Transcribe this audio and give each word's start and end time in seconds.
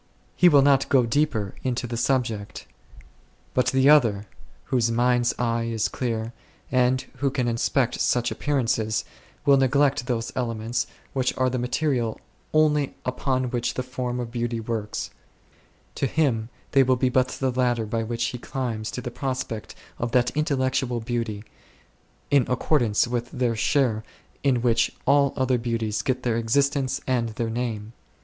He 0.35 0.49
will 0.49 0.63
not 0.63 0.89
go 0.89 1.05
deeper 1.05 1.53
into 1.61 1.85
the 1.85 1.95
subject. 1.95 2.65
But 3.53 3.67
the 3.67 3.87
other, 3.87 4.25
whose 4.63 4.89
mind's 4.89 5.31
eye 5.37 5.65
is 5.65 5.87
clear, 5.87 6.33
and 6.71 6.99
who 7.17 7.29
can 7.29 7.47
inspect 7.47 8.01
such 8.01 8.31
appearances, 8.31 9.05
will 9.45 9.57
neglect 9.57 10.07
those 10.07 10.31
elements 10.35 10.87
which 11.13 11.37
are 11.37 11.51
the 11.51 11.59
material 11.59 12.19
only 12.51 12.95
upon 13.05 13.51
which 13.51 13.75
the 13.75 13.83
Form 13.83 14.19
of 14.19 14.31
Beauty 14.31 14.59
works; 14.59 15.11
to 15.93 16.07
him 16.07 16.49
they 16.71 16.81
will 16.81 16.95
be 16.95 17.09
but 17.09 17.27
the 17.27 17.51
ladder 17.51 17.85
by 17.85 18.01
which 18.01 18.25
he 18.29 18.39
climbs 18.39 18.89
to 18.89 19.01
the 19.01 19.11
prospect 19.11 19.75
of 19.99 20.13
that 20.13 20.33
Intel 20.33 20.57
lectual 20.57 21.05
Beauty, 21.05 21.43
in 22.31 22.47
accordance 22.49 23.07
with 23.07 23.29
their 23.29 23.55
share 23.55 24.03
in 24.41 24.63
which 24.63 24.95
all 25.05 25.31
other 25.37 25.59
beauties 25.59 26.01
get 26.01 26.23
their 26.23 26.37
existence 26.37 27.01
and 27.05 27.29
their 27.35 27.51
name. 27.51 27.93